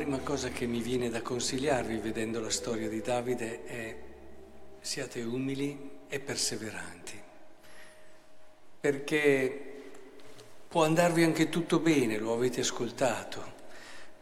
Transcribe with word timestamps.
prima 0.00 0.20
cosa 0.20 0.48
che 0.48 0.64
mi 0.64 0.80
viene 0.80 1.10
da 1.10 1.20
consigliarvi 1.20 1.98
vedendo 1.98 2.40
la 2.40 2.48
storia 2.48 2.88
di 2.88 3.02
Davide 3.02 3.64
è 3.66 3.96
siate 4.80 5.20
umili 5.20 5.90
e 6.08 6.18
perseveranti, 6.20 7.20
perché 8.80 9.62
può 10.66 10.84
andarvi 10.84 11.22
anche 11.22 11.50
tutto 11.50 11.80
bene, 11.80 12.16
lo 12.16 12.32
avete 12.32 12.62
ascoltato, 12.62 13.44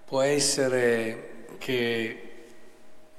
può 0.04 0.21
essere 0.22 1.45
che 1.59 2.22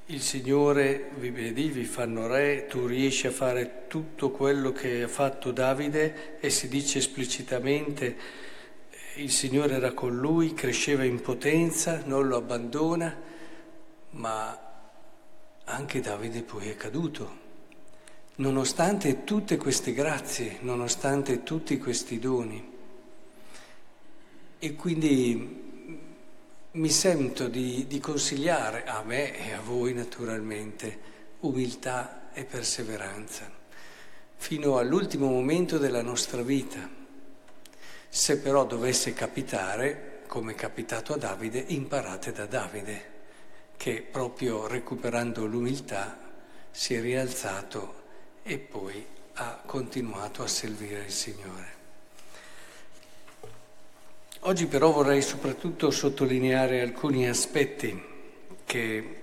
il 0.07 0.21
Signore 0.21 1.11
vi 1.15 1.29
vedi, 1.29 1.69
vi 1.69 1.85
fanno 1.85 2.27
re, 2.27 2.65
tu 2.65 2.87
riesci 2.87 3.25
a 3.25 3.31
fare 3.31 3.85
tutto 3.87 4.31
quello 4.31 4.73
che 4.73 5.03
ha 5.03 5.07
fatto 5.07 5.53
Davide 5.53 6.35
e 6.41 6.49
si 6.49 6.67
dice 6.67 6.97
esplicitamente 6.97 8.17
il 9.19 9.31
Signore 9.31 9.75
era 9.75 9.91
con 9.91 10.17
lui, 10.17 10.53
cresceva 10.53 11.03
in 11.03 11.19
potenza, 11.19 12.01
non 12.05 12.27
lo 12.27 12.37
abbandona, 12.37 13.13
ma 14.11 14.59
anche 15.65 15.99
Davide 15.99 16.41
poi 16.43 16.69
è 16.69 16.75
caduto. 16.77 17.47
Nonostante 18.35 19.25
tutte 19.25 19.57
queste 19.57 19.91
grazie, 19.91 20.59
nonostante 20.61 21.43
tutti 21.43 21.77
questi 21.77 22.17
doni. 22.17 22.77
E 24.57 24.75
quindi 24.75 25.67
mi 26.71 26.89
sento 26.89 27.49
di, 27.49 27.87
di 27.87 27.99
consigliare 27.99 28.85
a 28.85 29.03
me 29.03 29.37
e 29.37 29.51
a 29.51 29.59
voi 29.59 29.93
naturalmente 29.93 31.07
umiltà 31.41 32.29
e 32.31 32.45
perseveranza 32.45 33.57
fino 34.35 34.77
all'ultimo 34.77 35.27
momento 35.27 35.77
della 35.77 36.01
nostra 36.01 36.41
vita 36.41 36.98
se 38.09 38.39
però 38.39 38.65
dovesse 38.65 39.13
capitare, 39.13 40.23
come 40.27 40.53
è 40.53 40.55
capitato 40.55 41.13
a 41.13 41.17
Davide, 41.17 41.63
imparate 41.67 42.31
da 42.31 42.47
Davide, 42.47 43.17
che 43.77 44.01
proprio 44.01 44.67
recuperando 44.67 45.45
l'umiltà 45.45 46.17
si 46.71 46.95
è 46.95 47.01
rialzato 47.01 48.03
e 48.43 48.57
poi 48.57 49.05
ha 49.33 49.61
continuato 49.65 50.43
a 50.43 50.47
servire 50.47 51.03
il 51.03 51.11
Signore. 51.11 51.77
Oggi 54.41 54.65
però 54.67 54.91
vorrei 54.91 55.21
soprattutto 55.21 55.91
sottolineare 55.91 56.81
alcuni 56.81 57.27
aspetti 57.27 58.01
che 58.65 59.21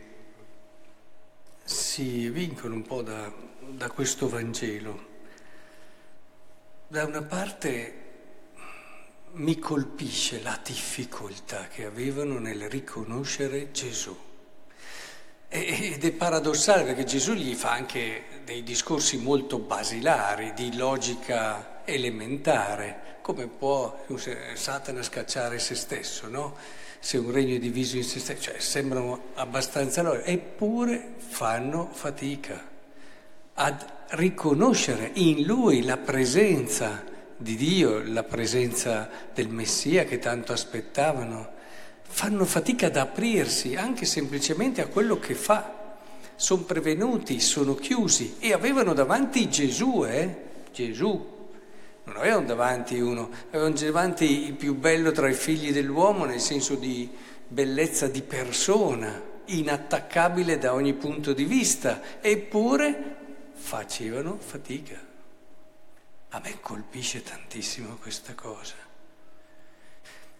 si 1.64 2.28
vincono 2.28 2.74
un 2.74 2.82
po' 2.82 3.02
da, 3.02 3.32
da 3.60 3.90
questo 3.90 4.28
Vangelo. 4.28 5.14
Da 6.86 7.04
una 7.04 7.22
parte 7.22 8.05
mi 9.36 9.58
colpisce 9.58 10.40
la 10.40 10.58
difficoltà 10.64 11.68
che 11.68 11.84
avevano 11.84 12.38
nel 12.38 12.70
riconoscere 12.70 13.70
Gesù. 13.70 14.16
Ed 15.48 16.04
è 16.04 16.12
paradossale 16.12 16.84
perché 16.84 17.04
Gesù 17.04 17.34
gli 17.34 17.54
fa 17.54 17.72
anche 17.72 18.24
dei 18.44 18.62
discorsi 18.62 19.18
molto 19.18 19.58
basilari, 19.58 20.52
di 20.54 20.76
logica 20.76 21.82
elementare, 21.84 23.18
come 23.20 23.46
può 23.46 24.04
Satana 24.54 25.02
scacciare 25.02 25.58
se 25.58 25.74
stesso, 25.74 26.28
no? 26.28 26.56
Se 26.98 27.18
un 27.18 27.30
regno 27.30 27.56
è 27.56 27.58
diviso 27.58 27.96
in 27.96 28.04
se 28.04 28.18
stesso, 28.20 28.40
cioè 28.40 28.58
sembrano 28.58 29.26
abbastanza 29.34 30.02
logici, 30.02 30.30
eppure 30.30 31.14
fanno 31.18 31.88
fatica 31.92 32.74
a 33.54 34.04
riconoscere 34.10 35.10
in 35.14 35.42
lui 35.44 35.82
la 35.82 35.96
presenza 35.96 37.14
di 37.36 37.56
Dio, 37.56 38.02
la 38.02 38.22
presenza 38.22 39.08
del 39.34 39.48
Messia 39.48 40.04
che 40.04 40.18
tanto 40.18 40.52
aspettavano, 40.52 41.54
fanno 42.02 42.44
fatica 42.44 42.86
ad 42.86 42.96
aprirsi 42.96 43.76
anche 43.76 44.06
semplicemente 44.06 44.80
a 44.80 44.86
quello 44.86 45.18
che 45.18 45.34
fa. 45.34 45.98
Sono 46.36 46.62
prevenuti, 46.62 47.40
sono 47.40 47.74
chiusi 47.74 48.36
e 48.38 48.52
avevano 48.52 48.92
davanti 48.92 49.48
Gesù, 49.48 50.04
eh? 50.06 50.44
Gesù. 50.72 51.34
Non 52.04 52.16
avevano 52.16 52.46
davanti 52.46 53.00
uno, 53.00 53.30
avevano 53.48 53.74
davanti 53.74 54.46
il 54.46 54.52
più 54.54 54.74
bello 54.76 55.10
tra 55.10 55.28
i 55.28 55.34
figli 55.34 55.72
dell'uomo 55.72 56.24
nel 56.24 56.40
senso 56.40 56.74
di 56.76 57.10
bellezza 57.48 58.06
di 58.06 58.22
persona, 58.22 59.20
inattaccabile 59.46 60.58
da 60.58 60.72
ogni 60.72 60.94
punto 60.94 61.32
di 61.32 61.44
vista, 61.44 62.00
eppure 62.20 63.16
facevano 63.54 64.38
fatica. 64.38 65.05
A 66.36 66.40
me 66.44 66.58
colpisce 66.60 67.22
tantissimo 67.22 67.96
questa 67.96 68.34
cosa. 68.34 68.74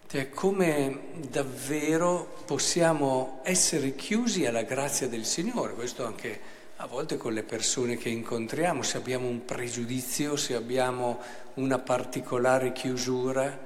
Cioè, 0.05 0.29
come 0.29 0.99
davvero 1.27 2.43
possiamo 2.45 3.41
essere 3.43 3.95
chiusi 3.95 4.45
alla 4.45 4.61
grazia 4.61 5.07
del 5.07 5.25
Signore, 5.25 5.73
questo 5.73 6.05
anche 6.05 6.39
a 6.75 6.85
volte 6.85 7.17
con 7.17 7.33
le 7.33 7.41
persone 7.41 7.97
che 7.97 8.09
incontriamo, 8.09 8.83
se 8.83 8.97
abbiamo 8.97 9.27
un 9.27 9.43
pregiudizio, 9.43 10.35
se 10.35 10.53
abbiamo 10.53 11.19
una 11.55 11.79
particolare 11.79 12.73
chiusura, 12.73 13.59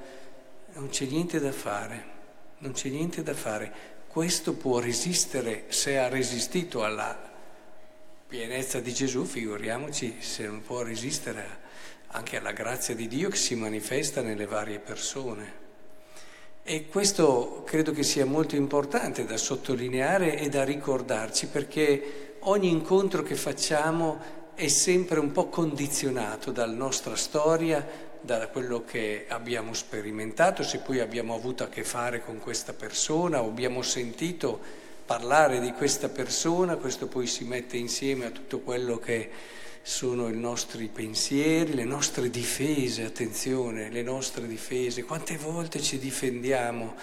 non 0.75 0.87
c'è 0.87 1.07
niente 1.07 1.37
da 1.37 1.51
fare, 1.51 2.05
non 2.59 2.71
c'è 2.71 2.87
niente 2.87 3.23
da 3.23 3.33
fare. 3.33 3.73
Questo 4.07 4.53
può 4.53 4.79
resistere, 4.79 5.65
se 5.67 5.97
ha 5.97 6.07
resistito 6.07 6.85
alla 6.85 7.30
pienezza 8.31 8.79
di 8.79 8.93
Gesù, 8.93 9.25
figuriamoci 9.25 10.15
se 10.21 10.45
non 10.45 10.61
può 10.61 10.83
resistere 10.83 11.59
anche 12.11 12.37
alla 12.37 12.53
grazia 12.53 12.95
di 12.95 13.09
Dio 13.09 13.27
che 13.27 13.35
si 13.35 13.55
manifesta 13.55 14.21
nelle 14.21 14.45
varie 14.45 14.79
persone. 14.79 15.59
E 16.63 16.87
questo 16.87 17.63
credo 17.65 17.91
che 17.91 18.03
sia 18.03 18.25
molto 18.25 18.55
importante 18.55 19.25
da 19.25 19.35
sottolineare 19.35 20.39
e 20.39 20.47
da 20.47 20.63
ricordarci 20.63 21.47
perché 21.47 22.37
ogni 22.43 22.69
incontro 22.69 23.21
che 23.21 23.35
facciamo 23.35 24.21
è 24.55 24.69
sempre 24.69 25.19
un 25.19 25.33
po' 25.33 25.49
condizionato 25.49 26.51
dalla 26.51 26.71
nostra 26.71 27.17
storia, 27.17 27.85
da 28.21 28.47
quello 28.47 28.85
che 28.85 29.25
abbiamo 29.27 29.73
sperimentato, 29.73 30.63
se 30.63 30.77
poi 30.77 31.01
abbiamo 31.01 31.35
avuto 31.35 31.65
a 31.65 31.67
che 31.67 31.83
fare 31.83 32.23
con 32.23 32.39
questa 32.39 32.71
persona 32.71 33.41
o 33.41 33.49
abbiamo 33.49 33.81
sentito 33.81 34.89
parlare 35.05 35.59
di 35.59 35.71
questa 35.73 36.09
persona, 36.09 36.75
questo 36.75 37.07
poi 37.07 37.27
si 37.27 37.43
mette 37.43 37.77
insieme 37.77 38.25
a 38.25 38.31
tutto 38.31 38.59
quello 38.59 38.97
che 38.97 39.29
sono 39.81 40.27
i 40.27 40.37
nostri 40.37 40.87
pensieri, 40.87 41.73
le 41.73 41.83
nostre 41.83 42.29
difese, 42.29 43.03
attenzione, 43.03 43.89
le 43.89 44.03
nostre 44.03 44.47
difese, 44.47 45.03
quante 45.03 45.37
volte 45.37 45.81
ci 45.81 45.97
difendiamo 45.97 46.95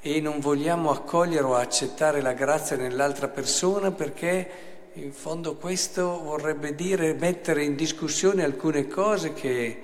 e 0.00 0.20
non 0.20 0.38
vogliamo 0.38 0.90
accogliere 0.90 1.44
o 1.44 1.54
accettare 1.54 2.20
la 2.20 2.34
grazia 2.34 2.76
nell'altra 2.76 3.28
persona 3.28 3.90
perché 3.90 4.50
in 4.94 5.12
fondo 5.12 5.56
questo 5.56 6.22
vorrebbe 6.22 6.74
dire 6.74 7.14
mettere 7.14 7.64
in 7.64 7.74
discussione 7.74 8.44
alcune 8.44 8.86
cose 8.86 9.32
che, 9.32 9.82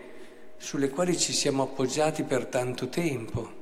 sulle 0.58 0.90
quali 0.90 1.18
ci 1.18 1.32
siamo 1.32 1.64
appoggiati 1.64 2.22
per 2.22 2.46
tanto 2.46 2.88
tempo 2.88 3.60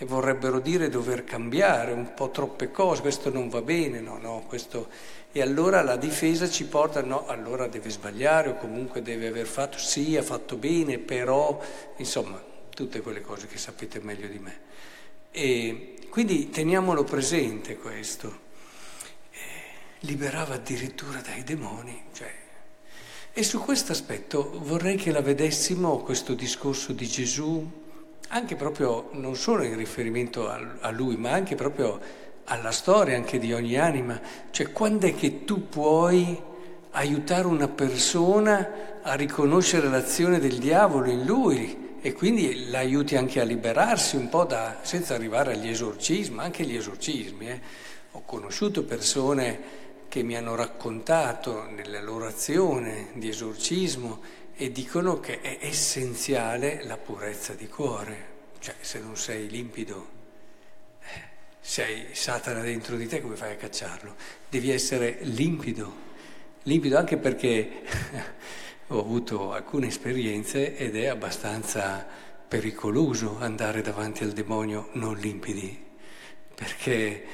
e 0.00 0.04
vorrebbero 0.04 0.60
dire 0.60 0.88
dover 0.88 1.24
cambiare 1.24 1.90
un 1.90 2.14
po' 2.14 2.30
troppe 2.30 2.70
cose, 2.70 3.00
questo 3.00 3.30
non 3.30 3.48
va 3.48 3.62
bene, 3.62 4.00
no, 4.00 4.16
no, 4.18 4.44
questo... 4.46 5.16
E 5.32 5.42
allora 5.42 5.82
la 5.82 5.96
difesa 5.96 6.48
ci 6.48 6.64
porta, 6.66 7.02
no, 7.02 7.26
allora 7.26 7.66
deve 7.66 7.90
sbagliare 7.90 8.50
o 8.50 8.56
comunque 8.56 9.02
deve 9.02 9.26
aver 9.26 9.46
fatto, 9.46 9.76
sì, 9.76 10.16
ha 10.16 10.22
fatto 10.22 10.56
bene, 10.56 10.98
però, 10.98 11.60
insomma, 11.96 12.42
tutte 12.70 13.00
quelle 13.00 13.20
cose 13.20 13.48
che 13.48 13.58
sapete 13.58 14.00
meglio 14.00 14.28
di 14.28 14.38
me. 14.38 14.60
E 15.32 15.96
quindi 16.08 16.48
teniamolo 16.48 17.02
presente 17.02 17.76
questo. 17.76 18.46
liberava 20.00 20.54
addirittura 20.54 21.20
dai 21.20 21.42
demoni, 21.42 22.04
cioè... 22.12 22.32
E 23.32 23.42
su 23.42 23.60
questo 23.60 23.92
aspetto 23.92 24.58
vorrei 24.62 24.96
che 24.96 25.10
la 25.10 25.20
vedessimo, 25.20 25.98
questo 25.98 26.34
discorso 26.34 26.92
di 26.92 27.06
Gesù, 27.06 27.86
anche 28.28 28.56
proprio 28.56 29.08
non 29.12 29.36
solo 29.36 29.62
in 29.62 29.76
riferimento 29.76 30.48
a, 30.48 30.90
lui, 30.90 31.16
ma 31.16 31.30
anche 31.30 31.54
proprio 31.54 31.98
alla 32.44 32.72
storia 32.72 33.16
anche 33.16 33.38
di 33.38 33.52
ogni 33.52 33.76
anima. 33.78 34.20
Cioè 34.50 34.70
quando 34.72 35.06
è 35.06 35.14
che 35.14 35.44
tu 35.44 35.68
puoi 35.68 36.40
aiutare 36.92 37.46
una 37.46 37.68
persona 37.68 39.00
a 39.02 39.14
riconoscere 39.14 39.88
l'azione 39.88 40.38
del 40.38 40.58
diavolo 40.58 41.10
in 41.10 41.24
lui 41.24 41.96
e 42.00 42.12
quindi 42.12 42.68
l'aiuti 42.68 43.16
anche 43.16 43.40
a 43.40 43.44
liberarsi 43.44 44.16
un 44.16 44.28
po' 44.28 44.44
da, 44.44 44.78
senza 44.82 45.14
arrivare 45.14 45.54
agli 45.54 45.68
esorcismi, 45.68 46.38
anche 46.40 46.64
gli 46.64 46.76
esorcismi. 46.76 47.48
Eh. 47.48 47.60
Ho 48.12 48.22
conosciuto 48.24 48.84
persone 48.84 49.86
che 50.08 50.22
mi 50.22 50.36
hanno 50.36 50.54
raccontato 50.54 51.66
nella 51.68 52.00
loro 52.00 52.26
azione 52.26 53.08
di 53.14 53.28
esorcismo 53.28 54.20
e 54.60 54.72
dicono 54.72 55.20
che 55.20 55.40
è 55.40 55.58
essenziale 55.60 56.82
la 56.82 56.96
purezza 56.96 57.54
di 57.54 57.68
cuore, 57.68 58.26
cioè 58.58 58.74
se 58.80 58.98
non 58.98 59.16
sei 59.16 59.48
limpido, 59.48 60.08
eh, 61.00 61.22
se 61.60 61.84
hai 61.84 62.06
Satana 62.10 62.60
dentro 62.60 62.96
di 62.96 63.06
te 63.06 63.20
come 63.22 63.36
fai 63.36 63.52
a 63.52 63.56
cacciarlo? 63.56 64.16
Devi 64.48 64.72
essere 64.72 65.18
limpido, 65.20 65.94
limpido 66.64 66.98
anche 66.98 67.18
perché 67.18 67.70
ho 68.88 68.98
avuto 68.98 69.52
alcune 69.52 69.86
esperienze 69.86 70.76
ed 70.76 70.96
è 70.96 71.06
abbastanza 71.06 72.04
pericoloso 72.48 73.36
andare 73.38 73.80
davanti 73.80 74.24
al 74.24 74.32
demonio 74.32 74.88
non 74.94 75.16
limpidi, 75.18 75.86
perché 76.52 77.24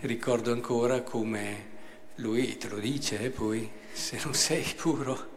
ricordo 0.00 0.52
ancora 0.52 1.00
come 1.00 1.72
lui 2.16 2.58
te 2.58 2.68
lo 2.68 2.78
dice 2.78 3.20
eh, 3.20 3.30
poi, 3.30 3.70
se 3.90 4.20
non 4.22 4.34
sei 4.34 4.64
puro, 4.76 5.32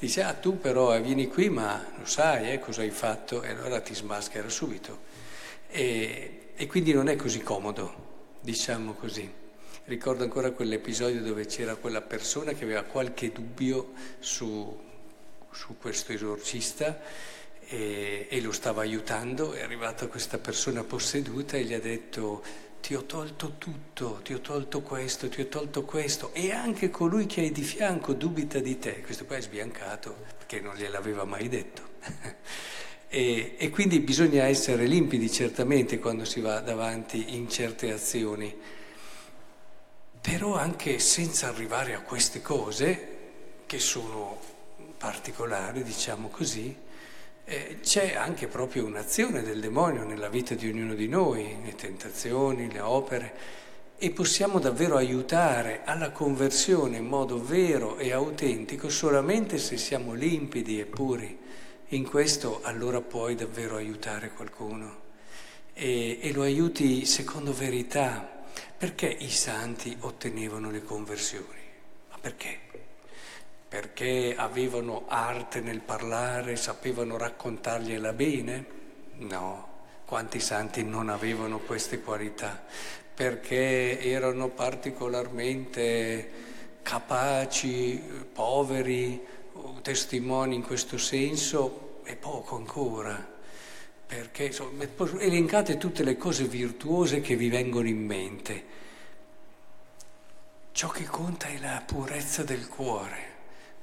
dice 0.00 0.22
ah 0.22 0.32
tu 0.32 0.58
però 0.58 0.98
vieni 0.98 1.28
qui 1.28 1.50
ma 1.50 1.92
lo 1.98 2.06
sai 2.06 2.52
eh, 2.52 2.58
cosa 2.58 2.80
hai 2.80 2.90
fatto 2.90 3.42
e 3.42 3.50
allora 3.50 3.80
ti 3.80 3.94
smaschera 3.94 4.48
subito. 4.48 5.08
E, 5.68 6.52
e 6.56 6.66
quindi 6.66 6.92
non 6.92 7.08
è 7.08 7.16
così 7.16 7.42
comodo, 7.42 8.34
diciamo 8.40 8.94
così. 8.94 9.30
Ricordo 9.84 10.22
ancora 10.22 10.52
quell'episodio 10.52 11.20
dove 11.20 11.44
c'era 11.46 11.74
quella 11.76 12.00
persona 12.00 12.52
che 12.52 12.64
aveva 12.64 12.82
qualche 12.82 13.30
dubbio 13.30 13.92
su, 14.20 14.80
su 15.50 15.76
questo 15.78 16.12
esorcista 16.12 17.00
e, 17.66 18.26
e, 18.30 18.40
lo 18.40 18.52
stava 18.52 18.80
aiutando, 18.80 19.52
è 19.52 19.60
arrivata 19.62 20.06
questa 20.06 20.38
persona 20.38 20.82
posseduta 20.82 21.56
e 21.56 21.64
gli 21.64 21.74
ha 21.74 21.80
detto 21.80 22.42
ti 22.80 22.94
ho 22.94 23.04
tolto 23.04 23.54
tutto, 23.58 24.20
ti 24.22 24.32
ho 24.32 24.40
tolto 24.40 24.80
questo, 24.80 25.28
ti 25.28 25.40
ho 25.40 25.46
tolto 25.46 25.84
questo 25.84 26.30
e 26.32 26.52
anche 26.52 26.90
colui 26.90 27.26
che 27.26 27.42
hai 27.42 27.52
di 27.52 27.62
fianco 27.62 28.14
dubita 28.14 28.58
di 28.58 28.78
te. 28.78 29.00
Questo 29.02 29.24
poi 29.24 29.38
è 29.38 29.42
sbiancato 29.42 30.16
perché 30.38 30.60
non 30.60 30.74
gliel'aveva 30.74 31.24
mai 31.24 31.48
detto. 31.48 31.82
e, 33.08 33.54
e 33.56 33.70
quindi 33.70 34.00
bisogna 34.00 34.44
essere 34.44 34.86
limpidi 34.86 35.30
certamente 35.30 35.98
quando 35.98 36.24
si 36.24 36.40
va 36.40 36.60
davanti 36.60 37.36
in 37.36 37.48
certe 37.48 37.92
azioni, 37.92 38.54
però 40.20 40.56
anche 40.56 40.98
senza 40.98 41.48
arrivare 41.48 41.94
a 41.94 42.00
queste 42.00 42.42
cose 42.42 43.18
che 43.66 43.78
sono 43.78 44.38
particolari, 44.98 45.82
diciamo 45.82 46.28
così, 46.28 46.76
eh, 47.50 47.78
c'è 47.82 48.14
anche 48.14 48.46
proprio 48.46 48.86
un'azione 48.86 49.42
del 49.42 49.58
demonio 49.58 50.04
nella 50.04 50.28
vita 50.28 50.54
di 50.54 50.68
ognuno 50.68 50.94
di 50.94 51.08
noi, 51.08 51.56
le 51.64 51.74
tentazioni, 51.74 52.70
le 52.70 52.78
opere, 52.78 53.34
e 53.98 54.10
possiamo 54.12 54.60
davvero 54.60 54.96
aiutare 54.96 55.80
alla 55.84 56.12
conversione 56.12 56.98
in 56.98 57.06
modo 57.06 57.44
vero 57.44 57.98
e 57.98 58.12
autentico 58.12 58.88
solamente 58.88 59.58
se 59.58 59.76
siamo 59.76 60.14
limpidi 60.14 60.78
e 60.78 60.86
puri. 60.86 61.38
In 61.88 62.04
questo 62.04 62.60
allora 62.62 63.00
puoi 63.00 63.34
davvero 63.34 63.74
aiutare 63.74 64.30
qualcuno 64.30 65.00
e, 65.74 66.18
e 66.20 66.32
lo 66.32 66.42
aiuti 66.42 67.04
secondo 67.04 67.52
verità. 67.52 68.44
Perché 68.78 69.08
i 69.08 69.28
santi 69.28 69.96
ottenevano 70.00 70.70
le 70.70 70.84
conversioni? 70.84 71.58
Ma 72.10 72.16
perché? 72.20 72.58
Perché 73.70 74.34
avevano 74.36 75.04
arte 75.06 75.60
nel 75.60 75.78
parlare, 75.78 76.56
sapevano 76.56 77.16
raccontargliela 77.16 78.12
bene? 78.12 78.66
No, 79.18 79.68
quanti 80.04 80.40
santi 80.40 80.82
non 80.82 81.08
avevano 81.08 81.60
queste 81.60 82.00
qualità? 82.00 82.64
Perché 83.14 84.00
erano 84.00 84.48
particolarmente 84.48 86.30
capaci, 86.82 88.02
poveri, 88.32 89.24
testimoni 89.82 90.56
in 90.56 90.62
questo 90.64 90.98
senso? 90.98 92.00
È 92.02 92.16
poco 92.16 92.56
ancora. 92.56 93.24
Perché 94.04 94.46
insomma, 94.46 94.82
elencate 95.20 95.78
tutte 95.78 96.02
le 96.02 96.16
cose 96.16 96.42
virtuose 96.42 97.20
che 97.20 97.36
vi 97.36 97.48
vengono 97.48 97.86
in 97.86 98.04
mente. 98.04 98.64
Ciò 100.72 100.88
che 100.88 101.04
conta 101.04 101.46
è 101.46 101.56
la 101.58 101.80
purezza 101.86 102.42
del 102.42 102.66
cuore 102.66 103.29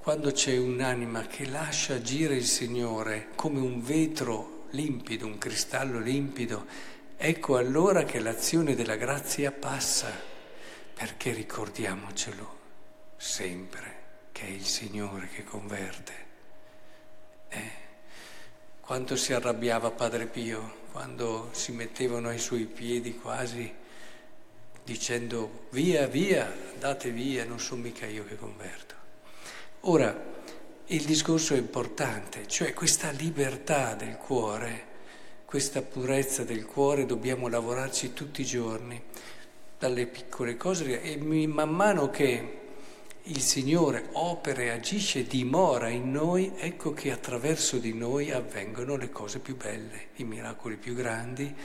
quando 0.08 0.32
c'è 0.32 0.56
un'anima 0.56 1.28
che 1.28 1.46
lascia 1.50 1.96
agire 1.96 2.38
il 2.38 2.46
Signore 2.46 3.28
come 3.36 3.60
un 3.60 3.84
vetro 3.84 4.68
limpido, 4.70 5.26
un 5.26 5.38
cristallo 5.38 6.00
limpido, 6.00 6.66
ecco 7.18 7.58
allora 7.58 8.06
che 8.06 8.20
l'azione 8.20 8.74
della 8.74 8.96
grazia 8.96 9.52
passa, 9.52 10.10
perché 10.94 11.34
ricordiamocelo 11.34 12.58
sempre 13.18 13.96
che 14.32 14.44
è 14.44 14.50
il 14.50 14.64
Signore 14.64 15.28
che 15.28 15.44
converte. 15.44 16.14
Eh, 17.50 17.72
quanto 18.80 19.18
si 19.18 19.34
arrabbiava 19.34 19.92
Padre 19.92 20.28
Pio 20.28 20.86
quando 20.94 21.50
si 21.52 21.74
mettevano 21.74 22.30
ai 22.30 22.40
suoi 22.40 22.64
piedi 22.64 23.14
quasi 23.18 23.70
dicendo 24.86 25.68
via, 25.72 26.08
via, 26.08 26.50
andate 26.72 27.12
via, 27.12 27.44
non 27.44 27.60
sono 27.60 27.82
mica 27.82 28.06
io 28.06 28.24
che 28.24 28.38
converto. 28.38 28.97
Ora, 29.90 30.14
il 30.88 31.06
discorso 31.06 31.54
è 31.54 31.58
importante, 31.58 32.46
cioè 32.46 32.74
questa 32.74 33.10
libertà 33.12 33.94
del 33.94 34.18
cuore, 34.18 34.84
questa 35.46 35.82
purezza 35.82 36.44
del 36.44 36.66
cuore, 36.66 37.06
dobbiamo 37.06 37.48
lavorarci 37.48 38.12
tutti 38.12 38.42
i 38.42 38.46
giorni, 38.46 39.02
dalle 39.80 40.06
piccole 40.08 40.58
cose 40.58 41.02
e 41.02 41.16
man 41.16 41.70
mano 41.70 42.10
che 42.10 42.60
il 43.24 43.40
Signore 43.40 44.10
opera 44.12 44.62
e 44.62 44.70
agisce, 44.72 45.24
dimora 45.24 45.88
in 45.88 46.12
noi, 46.12 46.52
ecco 46.58 46.92
che 46.92 47.14
attraverso 47.14 47.78
di 47.78 47.94
noi 47.94 48.30
avvengono 48.30 48.98
le 48.98 49.10
cose 49.10 49.40
più 49.40 49.56
belle, 49.56 50.08
i 50.16 50.26
miracoli 50.26 50.76
più 50.76 50.96
grandi 50.96 51.56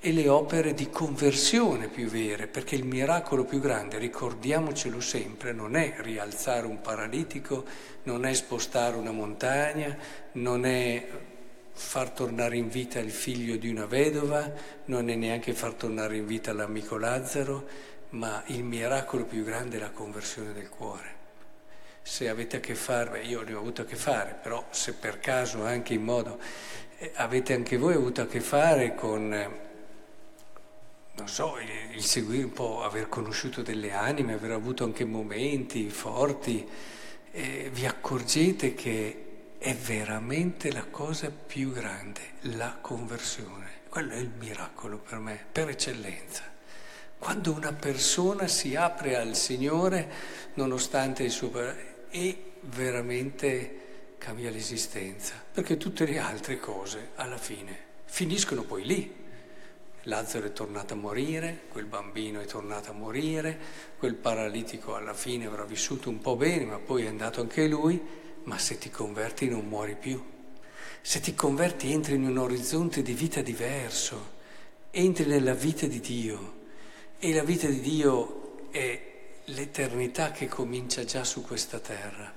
e 0.00 0.12
le 0.12 0.28
opere 0.28 0.74
di 0.74 0.90
conversione 0.90 1.88
più 1.88 2.06
vere, 2.06 2.46
perché 2.46 2.76
il 2.76 2.84
miracolo 2.84 3.44
più 3.44 3.58
grande, 3.58 3.98
ricordiamocelo 3.98 5.00
sempre, 5.00 5.52
non 5.52 5.74
è 5.74 5.94
rialzare 5.98 6.66
un 6.66 6.80
paralitico, 6.80 7.64
non 8.04 8.24
è 8.24 8.32
spostare 8.32 8.96
una 8.96 9.10
montagna, 9.10 9.96
non 10.32 10.64
è 10.64 11.04
far 11.72 12.10
tornare 12.10 12.56
in 12.56 12.68
vita 12.68 13.00
il 13.00 13.10
figlio 13.10 13.56
di 13.56 13.68
una 13.68 13.86
vedova, 13.86 14.52
non 14.86 15.10
è 15.10 15.16
neanche 15.16 15.52
far 15.52 15.74
tornare 15.74 16.16
in 16.16 16.26
vita 16.26 16.52
l'amico 16.52 16.96
Lazzaro, 16.96 17.66
ma 18.10 18.42
il 18.46 18.62
miracolo 18.62 19.24
più 19.24 19.42
grande 19.42 19.78
è 19.78 19.80
la 19.80 19.90
conversione 19.90 20.52
del 20.52 20.68
cuore. 20.68 21.16
Se 22.02 22.28
avete 22.28 22.58
a 22.58 22.60
che 22.60 22.74
fare, 22.76 23.22
io 23.22 23.42
ne 23.42 23.52
ho 23.52 23.58
avuto 23.58 23.82
a 23.82 23.84
che 23.84 23.96
fare, 23.96 24.38
però 24.40 24.64
se 24.70 24.94
per 24.94 25.18
caso 25.18 25.64
anche 25.64 25.92
in 25.92 26.02
modo 26.02 26.38
eh, 26.98 27.10
avete 27.14 27.52
anche 27.52 27.76
voi 27.76 27.94
avuto 27.94 28.22
a 28.22 28.26
che 28.26 28.40
fare 28.40 28.94
con 28.94 29.32
eh, 29.34 29.67
non 31.18 31.28
so, 31.28 31.56
il 31.94 32.04
seguire 32.04 32.44
un 32.44 32.52
po', 32.52 32.84
aver 32.84 33.08
conosciuto 33.08 33.60
delle 33.60 33.92
anime, 33.92 34.34
aver 34.34 34.52
avuto 34.52 34.84
anche 34.84 35.04
momenti 35.04 35.90
forti, 35.90 36.66
eh, 37.32 37.70
vi 37.72 37.86
accorgete 37.86 38.74
che 38.74 39.24
è 39.58 39.74
veramente 39.74 40.70
la 40.70 40.84
cosa 40.84 41.30
più 41.30 41.72
grande, 41.72 42.20
la 42.42 42.78
conversione. 42.80 43.66
Quello 43.88 44.12
è 44.12 44.18
il 44.18 44.30
miracolo 44.38 44.98
per 44.98 45.18
me, 45.18 45.44
per 45.50 45.68
eccellenza. 45.68 46.44
Quando 47.18 47.52
una 47.52 47.72
persona 47.72 48.46
si 48.46 48.76
apre 48.76 49.16
al 49.16 49.34
Signore, 49.34 50.08
nonostante 50.54 51.24
il 51.24 51.32
suo... 51.32 51.50
e 52.10 52.42
veramente 52.60 54.14
cambia 54.18 54.50
l'esistenza, 54.50 55.34
perché 55.52 55.76
tutte 55.76 56.06
le 56.06 56.18
altre 56.18 56.60
cose 56.60 57.10
alla 57.16 57.38
fine 57.38 57.76
finiscono 58.04 58.62
poi 58.62 58.84
lì. 58.84 59.26
Lazzaro 60.08 60.46
è 60.46 60.52
tornato 60.52 60.94
a 60.94 60.96
morire, 60.96 61.64
quel 61.68 61.84
bambino 61.84 62.40
è 62.40 62.46
tornato 62.46 62.90
a 62.90 62.94
morire, 62.94 63.58
quel 63.98 64.14
paralitico 64.14 64.94
alla 64.94 65.12
fine 65.12 65.44
avrà 65.44 65.64
vissuto 65.64 66.08
un 66.08 66.18
po' 66.18 66.34
bene, 66.34 66.64
ma 66.64 66.78
poi 66.78 67.04
è 67.04 67.08
andato 67.08 67.42
anche 67.42 67.68
lui, 67.68 68.00
ma 68.44 68.56
se 68.58 68.78
ti 68.78 68.88
converti 68.88 69.50
non 69.50 69.66
muori 69.68 69.96
più. 69.96 70.18
Se 71.02 71.20
ti 71.20 71.34
converti 71.34 71.92
entri 71.92 72.14
in 72.14 72.24
un 72.24 72.38
orizzonte 72.38 73.02
di 73.02 73.12
vita 73.12 73.42
diverso, 73.42 74.36
entri 74.90 75.26
nella 75.26 75.52
vita 75.52 75.86
di 75.86 76.00
Dio 76.00 76.54
e 77.18 77.34
la 77.34 77.44
vita 77.44 77.68
di 77.68 77.80
Dio 77.80 78.70
è 78.70 79.00
l'eternità 79.44 80.30
che 80.30 80.48
comincia 80.48 81.04
già 81.04 81.22
su 81.22 81.42
questa 81.42 81.80
terra. 81.80 82.32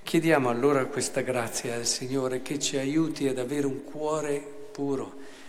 Chiediamo 0.00 0.48
allora 0.48 0.86
questa 0.86 1.22
grazia 1.22 1.74
al 1.74 1.86
Signore 1.86 2.40
che 2.40 2.60
ci 2.60 2.76
aiuti 2.76 3.26
ad 3.26 3.38
avere 3.38 3.66
un 3.66 3.82
cuore 3.82 4.38
puro 4.70 5.42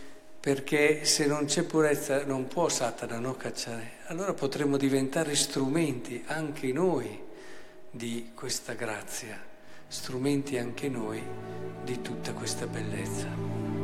perché 0.46 1.06
se 1.06 1.26
non 1.26 1.46
c'è 1.46 1.64
purezza 1.64 2.24
non 2.24 2.48
può 2.48 2.70
Satana 2.70 3.18
non 3.18 3.36
cacciare. 3.36 3.94
Allora 4.10 4.36
potremo 4.36 4.78
diventare 4.78 5.34
strumenti 5.34 6.24
anche 6.28 6.72
noi 6.72 7.20
di 7.90 8.30
questa 8.36 8.74
grazia, 8.74 9.44
strumenti 9.88 10.60
anche 10.60 10.88
noi 10.88 11.20
di 11.84 12.00
tutta 12.00 12.34
questa 12.34 12.68
bellezza. 12.68 13.75